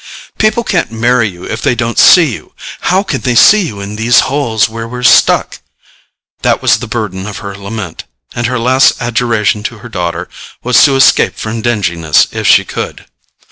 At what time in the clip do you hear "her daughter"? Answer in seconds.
9.77-10.27